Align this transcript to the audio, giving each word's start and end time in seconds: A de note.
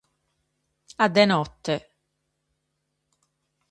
A 1.05 1.09
de 1.15 1.25
note. 1.31 1.75